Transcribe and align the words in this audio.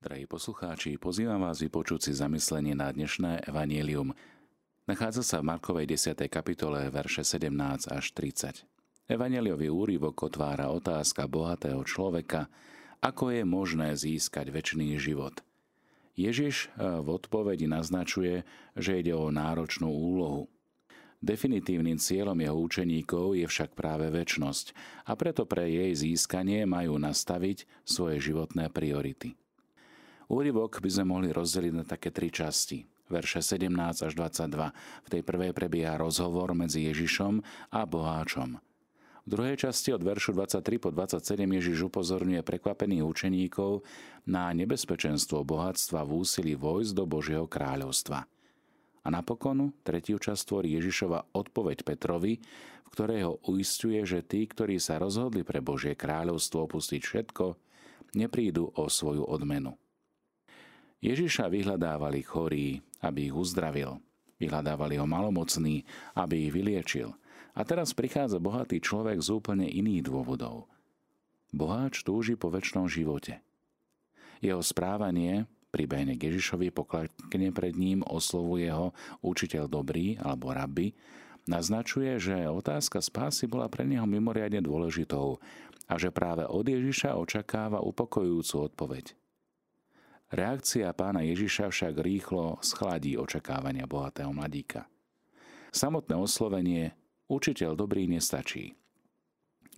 Drahí 0.00 0.24
poslucháči, 0.24 0.96
pozývam 0.96 1.44
vás 1.44 1.60
vypočuť 1.60 2.08
si 2.08 2.12
zamyslenie 2.16 2.72
na 2.72 2.88
dnešné 2.88 3.44
evanielium. 3.44 4.16
Nachádza 4.88 5.20
sa 5.20 5.44
v 5.44 5.52
Markovej 5.52 5.92
10. 5.92 6.24
kapitole, 6.32 6.88
verše 6.88 7.20
17 7.20 7.52
až 7.92 8.04
30. 8.16 8.64
Evangeliový 9.12 9.68
úryvok 9.68 10.32
otvára 10.32 10.72
otázka 10.72 11.28
bohatého 11.28 11.84
človeka, 11.84 12.48
ako 13.04 13.28
je 13.28 13.44
možné 13.44 13.92
získať 13.92 14.48
väčší 14.48 14.96
život. 14.96 15.44
Ježiš 16.16 16.72
eh, 16.72 17.04
v 17.04 17.20
odpovedi 17.20 17.68
naznačuje, 17.68 18.48
že 18.80 19.04
ide 19.04 19.12
o 19.12 19.28
náročnú 19.28 19.92
úlohu. 19.92 20.48
Definitívnym 21.20 22.00
cieľom 22.00 22.40
jeho 22.40 22.56
učeníkov 22.56 23.36
je 23.36 23.44
však 23.44 23.76
práve 23.76 24.08
väčnosť 24.08 24.72
a 25.04 25.12
preto 25.12 25.44
pre 25.44 25.68
jej 25.68 25.92
získanie 25.92 26.64
majú 26.64 26.96
nastaviť 26.96 27.68
svoje 27.84 28.32
životné 28.32 28.72
priority. 28.72 29.36
Úryvok 30.30 30.78
by 30.78 30.90
sme 30.94 31.10
mohli 31.10 31.34
rozdeliť 31.34 31.72
na 31.74 31.82
také 31.82 32.14
tri 32.14 32.30
časti. 32.30 32.86
Verše 33.10 33.42
17 33.42 33.66
až 34.06 34.12
22. 34.14 34.70
V 35.02 35.08
tej 35.10 35.26
prvej 35.26 35.50
prebieha 35.50 35.98
rozhovor 35.98 36.54
medzi 36.54 36.86
Ježišom 36.86 37.42
a 37.74 37.82
boháčom. 37.82 38.62
V 39.26 39.28
druhej 39.28 39.58
časti 39.58 39.90
od 39.90 40.06
veršu 40.06 40.30
23 40.30 40.78
po 40.78 40.94
27 40.94 41.34
Ježiš 41.34 41.90
upozorňuje 41.90 42.46
prekvapených 42.46 43.02
učeníkov 43.02 43.82
na 44.30 44.54
nebezpečenstvo 44.54 45.42
bohatstva 45.42 46.06
v 46.06 46.22
úsilí 46.22 46.54
vojsť 46.54 46.92
do 46.94 47.04
Božieho 47.10 47.50
kráľovstva. 47.50 48.22
A 49.02 49.08
napokon 49.10 49.74
tretiu 49.82 50.22
časť 50.22 50.46
tvorí 50.46 50.78
Ježišova 50.78 51.34
odpoveď 51.34 51.82
Petrovi, 51.82 52.38
v 52.86 52.88
ktorej 52.94 53.20
ho 53.26 53.42
uistuje, 53.50 53.98
že 54.06 54.22
tí, 54.22 54.46
ktorí 54.46 54.78
sa 54.78 55.02
rozhodli 55.02 55.42
pre 55.42 55.58
Božie 55.58 55.98
kráľovstvo 55.98 56.70
opustiť 56.70 57.02
všetko, 57.02 57.58
neprídu 58.14 58.70
o 58.78 58.86
svoju 58.86 59.26
odmenu. 59.26 59.74
Ježiša 61.00 61.48
vyhľadávali 61.48 62.20
chorí, 62.20 62.84
aby 63.00 63.32
ich 63.32 63.36
uzdravil. 63.36 64.00
Vyhľadávali 64.36 65.00
ho 65.00 65.08
malomocní, 65.08 65.84
aby 66.16 66.48
ich 66.48 66.52
vyliečil. 66.52 67.12
A 67.56 67.64
teraz 67.64 67.92
prichádza 67.96 68.40
bohatý 68.40 68.80
človek 68.80 69.20
z 69.20 69.28
úplne 69.32 69.68
iných 69.68 70.08
dôvodov. 70.08 70.68
Boháč 71.50 72.06
túži 72.06 72.38
po 72.38 72.48
väčšnom 72.52 72.86
živote. 72.86 73.42
Jeho 74.40 74.64
správanie 74.64 75.44
pribehne 75.70 76.16
k 76.16 76.30
Ježišovi, 76.30 76.72
poklakne 76.72 77.48
pred 77.52 77.74
ním, 77.76 78.00
oslovuje 78.06 78.70
ho 78.72 78.96
učiteľ 79.20 79.68
dobrý 79.68 80.16
alebo 80.18 80.54
rabbi, 80.54 80.96
naznačuje, 81.44 82.16
že 82.20 82.48
otázka 82.48 83.02
spásy 83.02 83.50
bola 83.50 83.68
pre 83.68 83.84
neho 83.84 84.04
mimoriadne 84.04 84.62
dôležitou 84.62 85.42
a 85.90 85.94
že 85.98 86.14
práve 86.14 86.46
od 86.46 86.64
Ježiša 86.64 87.18
očakáva 87.18 87.82
upokojujúcu 87.82 88.54
odpoveď. 88.70 89.19
Reakcia 90.30 90.94
pána 90.94 91.26
Ježiša 91.26 91.74
však 91.74 92.06
rýchlo 92.06 92.62
schladí 92.62 93.18
očakávania 93.18 93.82
bohatého 93.90 94.30
mladíka. 94.30 94.86
Samotné 95.74 96.14
oslovenie 96.14 96.94
učiteľ 97.26 97.74
dobrý 97.74 98.06
nestačí. 98.06 98.78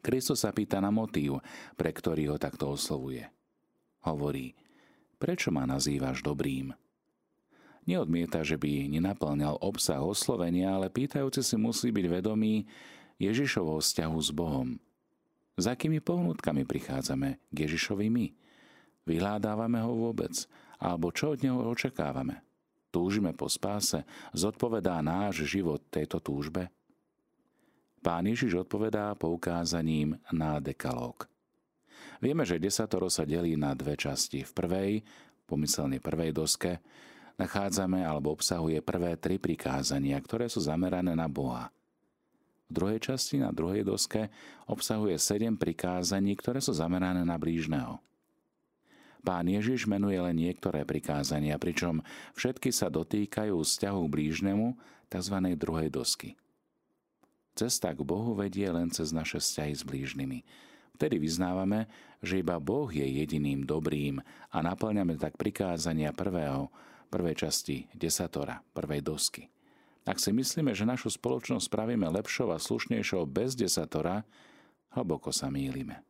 Kristus 0.04 0.44
sa 0.44 0.52
pýta 0.52 0.76
na 0.84 0.92
motív, 0.92 1.40
pre 1.72 1.88
ktorý 1.88 2.36
ho 2.36 2.36
takto 2.36 2.68
oslovuje. 2.68 3.32
Hovorí, 4.04 4.52
prečo 5.16 5.48
ma 5.48 5.64
nazývaš 5.64 6.20
dobrým? 6.20 6.76
Neodmieta, 7.88 8.44
že 8.44 8.60
by 8.60 8.92
nenaplňal 8.92 9.56
obsah 9.56 10.04
oslovenia, 10.04 10.76
ale 10.76 10.92
pýtajúci 10.92 11.40
si 11.40 11.56
musí 11.56 11.88
byť 11.88 12.06
vedomý 12.12 12.68
Ježišovho 13.16 13.80
vzťahu 13.80 14.18
s 14.20 14.30
Bohom. 14.36 14.76
Za 15.56 15.80
akými 15.80 16.04
pohnutkami 16.04 16.68
prichádzame 16.68 17.40
k 17.40 17.56
Ježišovi 17.56 18.12
my? 18.12 18.26
Vyhľadávame 19.06 19.82
ho 19.82 19.92
vôbec? 20.08 20.32
Alebo 20.78 21.14
čo 21.14 21.34
od 21.34 21.42
neho 21.42 21.58
očakávame? 21.62 22.42
Túžime 22.92 23.32
po 23.32 23.48
spáse? 23.48 24.04
Zodpovedá 24.36 25.00
náš 25.00 25.48
život 25.48 25.80
tejto 25.88 26.20
túžbe? 26.20 26.68
Pán 28.02 28.26
Ježiš 28.26 28.66
odpovedá 28.66 29.14
poukázaním 29.14 30.18
na 30.34 30.58
dekalóg. 30.58 31.30
Vieme, 32.18 32.42
že 32.42 32.58
desatoro 32.58 33.06
sa 33.06 33.22
delí 33.22 33.54
na 33.54 33.78
dve 33.78 33.94
časti. 33.94 34.42
V 34.42 34.52
prvej, 34.54 34.90
pomyselne 35.46 36.02
prvej 36.02 36.34
doske, 36.34 36.82
nachádzame 37.38 38.02
alebo 38.02 38.34
obsahuje 38.34 38.82
prvé 38.82 39.14
tri 39.18 39.38
prikázania, 39.38 40.18
ktoré 40.18 40.50
sú 40.50 40.62
zamerané 40.62 41.14
na 41.14 41.30
Boha. 41.30 41.70
V 42.70 42.70
druhej 42.74 43.02
časti, 43.02 43.38
na 43.38 43.54
druhej 43.54 43.86
doske, 43.86 44.30
obsahuje 44.66 45.14
sedem 45.20 45.54
prikázaní, 45.54 46.34
ktoré 46.34 46.58
sú 46.58 46.74
zamerané 46.74 47.22
na 47.22 47.38
blížneho. 47.38 48.02
Pán 49.22 49.46
Ježiš 49.46 49.86
menuje 49.86 50.18
len 50.18 50.34
niektoré 50.34 50.82
prikázania, 50.82 51.54
pričom 51.54 52.02
všetky 52.34 52.74
sa 52.74 52.90
dotýkajú 52.90 53.54
vzťahu 53.54 54.02
blížnemu, 54.10 54.74
tzv. 55.06 55.36
druhej 55.54 55.88
dosky. 55.94 56.34
Cesta 57.54 57.92
k 57.92 58.00
Bohu 58.02 58.34
vedie 58.34 58.66
len 58.66 58.90
cez 58.90 59.12
naše 59.14 59.38
vzťahy 59.38 59.74
s 59.76 59.82
blížnymi. 59.84 60.38
Vtedy 60.96 61.20
vyznávame, 61.20 61.86
že 62.24 62.40
iba 62.40 62.56
Boh 62.56 62.88
je 62.88 63.04
jediným 63.04 63.62
dobrým 63.62 64.18
a 64.50 64.56
naplňame 64.64 65.20
tak 65.20 65.36
prikázania 65.36 66.10
prvého, 66.16 66.72
prvej 67.12 67.46
časti 67.46 67.86
desatora, 67.92 68.64
prvej 68.72 69.04
dosky. 69.04 69.52
Ak 70.02 70.18
si 70.18 70.34
myslíme, 70.34 70.74
že 70.74 70.88
našu 70.88 71.14
spoločnosť 71.14 71.70
spravíme 71.70 72.08
lepšou 72.10 72.50
a 72.50 72.58
slušnejšou 72.58 73.22
bez 73.28 73.54
desatora, 73.54 74.26
hlboko 74.96 75.30
sa 75.30 75.46
mýlime. 75.46 76.02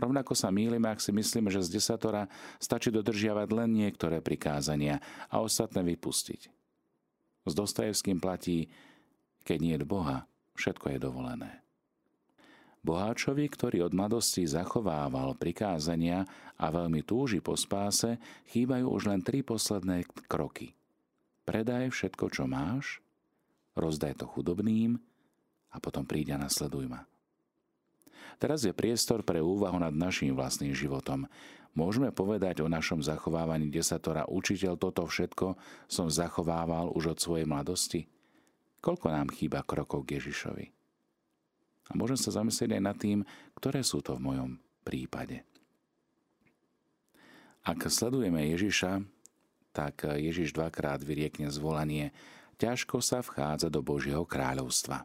Rovnako 0.00 0.32
sa 0.32 0.48
mýlime, 0.48 0.88
ak 0.88 1.04
si 1.04 1.12
myslíme, 1.12 1.52
že 1.52 1.60
z 1.60 1.76
desatora 1.76 2.24
stačí 2.56 2.88
dodržiavať 2.88 3.48
len 3.52 3.70
niektoré 3.76 4.24
prikázania 4.24 4.96
a 5.28 5.44
ostatné 5.44 5.84
vypustiť. 5.84 6.48
S 7.44 7.52
Dostajevským 7.52 8.16
platí, 8.16 8.72
keď 9.44 9.58
nie 9.60 9.76
je 9.76 9.84
Boha, 9.84 10.24
všetko 10.56 10.96
je 10.96 10.98
dovolené. 11.00 11.60
Boháčovi, 12.80 13.44
ktorý 13.44 13.84
od 13.84 13.92
mladosti 13.92 14.48
zachovával 14.48 15.36
prikázania 15.36 16.24
a 16.56 16.72
veľmi 16.72 17.04
túži 17.04 17.44
po 17.44 17.52
spáse, 17.52 18.16
chýbajú 18.48 18.88
už 18.88 19.12
len 19.12 19.20
tri 19.20 19.44
posledné 19.44 20.08
kroky. 20.24 20.72
Predaj 21.44 21.92
všetko, 21.92 22.32
čo 22.32 22.48
máš, 22.48 23.04
rozdaj 23.76 24.16
to 24.16 24.24
chudobným 24.24 24.96
a 25.68 25.76
potom 25.76 26.08
príď 26.08 26.40
a 26.40 26.48
nasleduj 26.48 26.88
ma. 26.88 27.09
Teraz 28.40 28.64
je 28.64 28.72
priestor 28.72 29.20
pre 29.20 29.44
úvahu 29.44 29.76
nad 29.76 29.92
našim 29.92 30.32
vlastným 30.32 30.72
životom. 30.72 31.28
Môžeme 31.76 32.08
povedať 32.08 32.64
o 32.64 32.72
našom 32.72 33.04
zachovávaní 33.04 33.68
desatora 33.68 34.24
učiteľ 34.24 34.80
toto 34.80 35.04
všetko 35.04 35.60
som 35.86 36.08
zachovával 36.08 36.88
už 36.96 37.14
od 37.14 37.18
svojej 37.20 37.44
mladosti? 37.44 38.08
Koľko 38.80 39.12
nám 39.12 39.28
chýba 39.36 39.60
krokov 39.60 40.08
k 40.08 40.16
Ježišovi? 40.18 40.66
A 41.90 42.00
môžem 42.00 42.16
sa 42.16 42.32
zamyslieť 42.32 42.80
aj 42.80 42.82
nad 42.82 42.96
tým, 42.96 43.20
ktoré 43.60 43.84
sú 43.84 44.00
to 44.00 44.16
v 44.16 44.24
mojom 44.24 44.50
prípade. 44.88 45.44
Ak 47.60 47.84
sledujeme 47.92 48.40
Ježiša, 48.56 49.04
tak 49.76 50.08
Ježiš 50.08 50.56
dvakrát 50.56 51.04
vyriekne 51.04 51.52
zvolanie 51.52 52.16
ťažko 52.56 53.04
sa 53.04 53.20
vchádza 53.20 53.68
do 53.68 53.84
Božieho 53.84 54.24
kráľovstva 54.24 55.04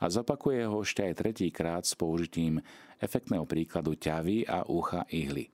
a 0.00 0.08
zopakuje 0.08 0.64
ho 0.64 0.80
ešte 0.80 1.04
aj 1.04 1.20
tretíkrát 1.20 1.84
s 1.84 1.92
použitím 1.92 2.64
efektného 2.96 3.44
príkladu 3.44 3.92
ťavy 3.94 4.48
a 4.48 4.64
ucha 4.64 5.04
ihly. 5.12 5.52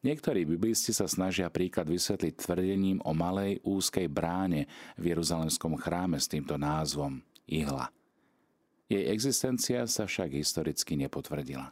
Niektorí 0.00 0.48
biblisti 0.48 0.96
sa 0.96 1.04
snažia 1.04 1.52
príklad 1.52 1.84
vysvetliť 1.84 2.34
tvrdením 2.40 3.04
o 3.04 3.12
malej 3.12 3.60
úzkej 3.60 4.08
bráne 4.08 4.64
v 4.96 5.12
Jeruzalemskom 5.12 5.76
chráme 5.76 6.16
s 6.16 6.24
týmto 6.24 6.56
názvom 6.56 7.20
ihla. 7.44 7.92
Jej 8.88 9.12
existencia 9.12 9.84
sa 9.84 10.08
však 10.08 10.32
historicky 10.32 10.96
nepotvrdila. 10.96 11.68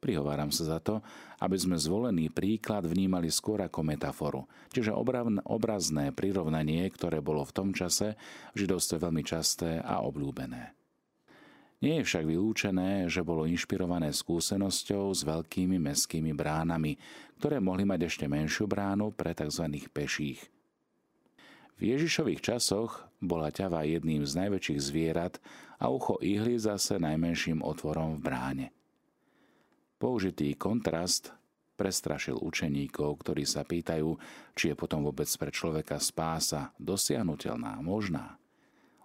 Prihováram 0.00 0.48
sa 0.48 0.64
za 0.64 0.78
to, 0.80 1.04
aby 1.44 1.60
sme 1.60 1.76
zvolený 1.76 2.32
príklad 2.32 2.88
vnímali 2.88 3.28
skôr 3.28 3.60
ako 3.60 3.84
metaforu, 3.84 4.48
čiže 4.72 4.96
obrazné 5.44 6.16
prirovnanie, 6.16 6.88
ktoré 6.88 7.20
bolo 7.20 7.44
v 7.44 7.52
tom 7.52 7.76
čase 7.76 8.16
v 8.56 8.64
židovstve 8.64 8.96
veľmi 9.04 9.20
časté 9.20 9.84
a 9.84 10.00
obľúbené. 10.00 10.79
Nie 11.80 12.04
je 12.04 12.06
však 12.12 12.24
vylúčené, 12.28 13.08
že 13.08 13.24
bolo 13.24 13.48
inšpirované 13.48 14.12
skúsenosťou 14.12 15.16
s 15.16 15.24
veľkými 15.24 15.80
mestskými 15.80 16.36
bránami, 16.36 17.00
ktoré 17.40 17.56
mohli 17.56 17.88
mať 17.88 18.04
ešte 18.04 18.28
menšiu 18.28 18.68
bránu 18.68 19.16
pre 19.16 19.32
tzv. 19.32 19.64
peších. 19.88 20.44
V 21.80 21.96
Ježišových 21.96 22.44
časoch 22.44 23.08
bola 23.24 23.48
ťava 23.48 23.88
jedným 23.88 24.28
z 24.28 24.36
najväčších 24.44 24.80
zvierat 24.84 25.40
a 25.80 25.88
ucho 25.88 26.20
ihly 26.20 26.60
zase 26.60 27.00
najmenším 27.00 27.64
otvorom 27.64 28.20
v 28.20 28.28
bráne. 28.28 28.66
Použitý 29.96 30.52
kontrast 30.60 31.32
prestrašil 31.80 32.36
učeníkov, 32.36 33.24
ktorí 33.24 33.48
sa 33.48 33.64
pýtajú, 33.64 34.20
či 34.52 34.72
je 34.72 34.76
potom 34.76 35.00
vôbec 35.00 35.32
pre 35.40 35.48
človeka 35.48 35.96
spása 35.96 36.76
dosiahnutelná, 36.76 37.80
možná. 37.80 38.36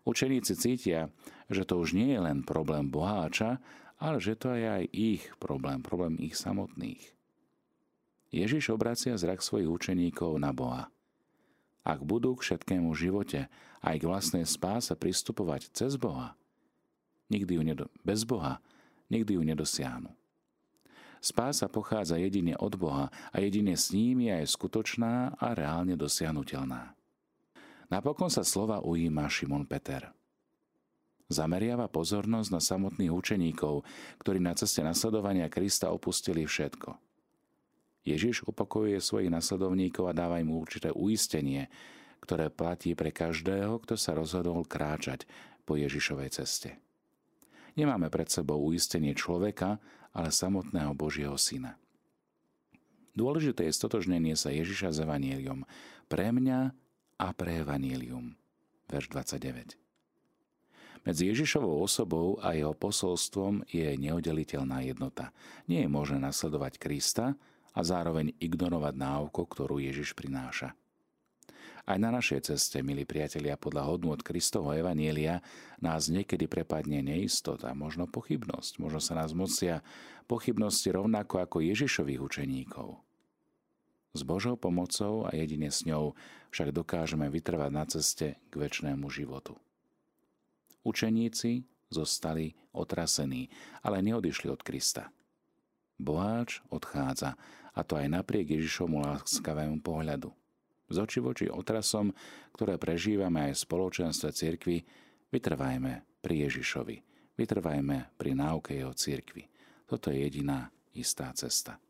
Učeníci 0.03 0.59
cítia, 0.59 1.07
že 1.51 1.63
to 1.65 1.81
už 1.81 1.93
nie 1.93 2.13
je 2.13 2.19
len 2.21 2.41
problém 2.41 2.89
boháča, 2.89 3.61
ale 4.01 4.17
že 4.19 4.35
to 4.35 4.53
je 4.53 4.65
aj 4.65 4.83
ich 4.91 5.23
problém, 5.39 5.79
problém 5.79 6.19
ich 6.19 6.35
samotných. 6.35 7.13
Ježiš 8.33 8.75
obracia 8.75 9.15
zrak 9.15 9.39
svojich 9.39 9.69
učeníkov 9.69 10.35
na 10.41 10.51
Boha. 10.51 10.91
Ak 11.85 12.01
budú 12.01 12.35
k 12.35 12.43
všetkému 12.43 12.91
živote 12.97 13.47
aj 13.79 13.95
k 14.01 14.07
vlastnej 14.09 14.45
spáse 14.49 14.91
pristupovať 14.97 15.69
cez 15.71 15.95
Boha, 15.95 16.33
nikdy 17.29 17.55
ju 17.55 17.63
nedo- 17.63 17.91
bez 18.01 18.25
Boha 18.25 18.59
nikdy 19.09 19.37
ju 19.37 19.43
nedosiahnu. 19.43 20.11
Spása 21.21 21.65
pochádza 21.65 22.21
jedine 22.21 22.53
od 22.53 22.77
Boha 22.77 23.09
a 23.33 23.35
jedine 23.41 23.73
s 23.73 23.89
ním 23.89 24.29
je 24.29 24.45
aj 24.45 24.45
skutočná 24.45 25.33
a 25.41 25.47
reálne 25.57 25.97
dosiahnutelná. 25.97 26.93
Napokon 27.89 28.29
sa 28.29 28.45
slova 28.45 28.81
ujíma 28.81 29.25
Šimon 29.25 29.65
Peter. 29.65 30.13
Zameriava 31.25 31.89
pozornosť 31.89 32.49
na 32.53 32.61
samotných 32.61 33.09
učeníkov, 33.09 33.81
ktorí 34.21 34.37
na 34.37 34.53
ceste 34.53 34.85
nasledovania 34.85 35.49
Krista 35.49 35.89
opustili 35.89 36.45
všetko– 36.45 36.95
Ježiš 38.05 38.45
upokojuje 38.45 39.01
svojich 39.01 39.33
nasledovníkov 39.33 40.05
a 40.05 40.13
dáva 40.13 40.37
im 40.37 40.53
určité 40.53 40.93
uistenie, 40.93 41.73
ktoré 42.21 42.53
platí 42.53 42.93
pre 42.93 43.09
každého, 43.09 43.81
kto 43.81 43.97
sa 43.97 44.13
rozhodol 44.13 44.61
kráčať 44.61 45.25
po 45.65 45.73
Ježišovej 45.73 46.29
ceste. 46.37 46.77
Nemáme 47.73 48.13
pred 48.13 48.29
sebou 48.29 48.61
uistenie 48.61 49.17
človeka, 49.17 49.81
ale 50.13 50.29
samotného 50.29 50.93
Božieho 50.93 51.35
Syna. 51.35 51.75
Dôležité 53.17 53.67
je 53.67 53.73
stotožnenie 53.73 54.37
sa 54.37 54.53
Ježiša 54.53 54.93
s 54.93 55.01
Evaníliom 55.01 55.65
pre 56.05 56.29
mňa 56.29 56.71
a 57.19 57.27
pre 57.33 57.65
Evanílium. 57.65 58.37
Verš 58.85 59.11
29. 59.11 59.84
Medzi 61.05 61.29
Ježišovou 61.29 61.85
osobou 61.85 62.41
a 62.41 62.57
jeho 62.57 62.73
posolstvom 62.73 63.61
je 63.69 63.93
neoddeliteľná 63.93 64.81
jednota. 64.81 65.29
Nie 65.69 65.85
je 65.85 65.89
možné 65.93 66.17
nasledovať 66.17 66.81
Krista, 66.81 67.37
a 67.75 67.79
zároveň 67.83 68.31
ignorovať 68.39 68.95
náuku, 68.95 69.43
ktorú 69.43 69.83
Ježiš 69.83 70.15
prináša. 70.15 70.73
Aj 71.85 72.01
na 72.01 72.09
našej 72.09 72.49
ceste, 72.49 72.81
milí 72.81 73.05
priatelia, 73.05 73.61
podľa 73.61 73.85
hodnú 73.85 74.09
od 74.09 74.25
Kristovho 74.25 74.73
Evanielia 74.73 75.45
nás 75.77 76.09
niekedy 76.09 76.49
prepadne 76.49 77.05
neistota, 77.05 77.69
možno 77.77 78.09
pochybnosť, 78.09 78.81
možno 78.81 78.97
sa 78.97 79.13
nás 79.13 79.37
mocia 79.37 79.85
pochybnosti 80.25 80.89
rovnako 80.89 81.45
ako 81.45 81.61
Ježišových 81.61 82.21
učeníkov. 82.25 82.97
S 84.17 84.25
Božou 84.25 84.57
pomocou 84.57 85.29
a 85.29 85.35
jedine 85.37 85.69
s 85.69 85.85
ňou 85.85 86.17
však 86.49 86.73
dokážeme 86.73 87.29
vytrvať 87.29 87.69
na 87.69 87.83
ceste 87.85 88.39
k 88.49 88.53
väčšnému 88.55 89.05
životu. 89.11 89.59
Učeníci 90.85 91.65
zostali 91.89 92.53
otrasení, 92.77 93.49
ale 93.81 94.05
neodišli 94.05 94.53
od 94.53 94.61
Krista. 94.61 95.09
Boháč 95.97 96.61
odchádza 96.69 97.33
a 97.73 97.79
to 97.81 97.97
aj 97.97 98.07
napriek 98.07 98.53
Ježišovmu 98.53 99.01
láskavému 99.01 99.81
pohľadu. 99.81 100.29
Z 100.85 100.95
oči 101.01 101.19
voči 101.19 101.45
otrasom, 101.49 102.13
ktoré 102.53 102.77
prežívame 102.77 103.49
aj 103.49 103.57
v 103.57 103.63
spoločenstve 103.65 104.29
cirkvi, 104.29 104.77
vytrvajme 105.33 106.21
pri 106.21 106.35
Ježišovi, 106.45 106.97
vytrvajme 107.33 107.97
pri 108.15 108.31
náuke 108.37 108.77
jeho 108.77 108.93
cirkvi. 108.93 109.49
Toto 109.89 110.13
je 110.13 110.21
jediná 110.21 110.69
istá 110.93 111.33
cesta. 111.33 111.81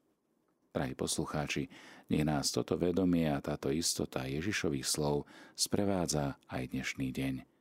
Drahí 0.71 0.95
poslucháči, 0.95 1.67
nech 2.11 2.23
nás 2.27 2.51
toto 2.51 2.75
vedomie 2.79 3.27
a 3.31 3.43
táto 3.43 3.71
istota 3.71 4.27
Ježišových 4.27 4.87
slov 4.87 5.27
sprevádza 5.55 6.39
aj 6.51 6.71
dnešný 6.71 7.11
deň. 7.11 7.54